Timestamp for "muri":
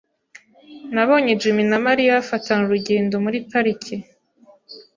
3.25-3.37